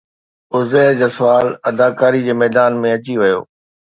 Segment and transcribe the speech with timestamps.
[0.55, 3.39] عزير جسوال اداڪاري جي ميدان ۾ اچي ويو